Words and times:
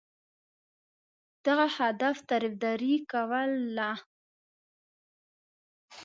دغه 1.45 1.65
هدف 1.77 2.17
طرفداري 2.29 2.95
کوله. 3.11 3.91